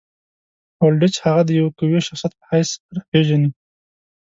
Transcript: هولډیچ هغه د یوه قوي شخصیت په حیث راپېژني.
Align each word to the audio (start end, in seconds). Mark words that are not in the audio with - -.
هولډیچ 0.79 1.15
هغه 1.25 1.41
د 1.45 1.49
یوه 1.59 1.71
قوي 1.79 1.99
شخصیت 2.07 2.31
په 2.37 2.43
حیث 2.51 2.69
راپېژني. 2.95 3.49